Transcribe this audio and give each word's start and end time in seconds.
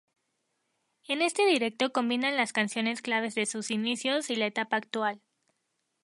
En 1.07 1.21
este 1.21 1.45
directo 1.45 1.91
combinan 1.93 2.35
las 2.35 2.53
canciones 2.53 3.03
clave 3.03 3.29
de 3.29 3.45
sus 3.45 3.69
inicios 3.69 4.31
y 4.31 4.35
la 4.35 4.47
etapa 4.47 4.75
actual. 4.77 5.21